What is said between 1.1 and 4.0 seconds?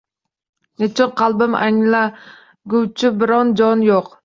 qalbim anglaguvchi biron jon